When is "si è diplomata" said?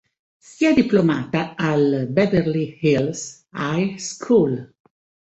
0.39-1.53